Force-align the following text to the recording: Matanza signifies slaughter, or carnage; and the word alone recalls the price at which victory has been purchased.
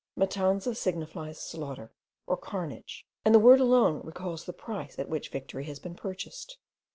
Matanza 0.17 0.73
signifies 0.75 1.37
slaughter, 1.39 1.93
or 2.25 2.35
carnage; 2.35 3.05
and 3.23 3.35
the 3.35 3.39
word 3.39 3.59
alone 3.59 4.01
recalls 4.03 4.45
the 4.45 4.51
price 4.51 4.97
at 4.97 5.09
which 5.09 5.29
victory 5.29 5.65
has 5.65 5.77
been 5.77 5.93
purchased. 5.93 6.57